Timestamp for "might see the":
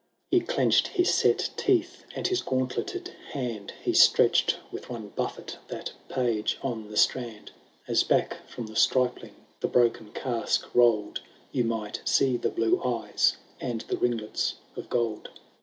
11.65-12.49